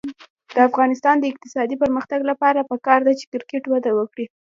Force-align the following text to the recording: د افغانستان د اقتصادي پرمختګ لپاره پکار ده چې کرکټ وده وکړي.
د 0.53 0.57
افغانستان 0.69 1.15
د 1.19 1.23
اقتصادي 1.31 1.75
پرمختګ 1.83 2.19
لپاره 2.31 2.67
پکار 2.71 2.99
ده 3.07 3.13
چې 3.19 3.25
کرکټ 3.33 3.63
وده 3.67 3.91
وکړي. 3.99 4.25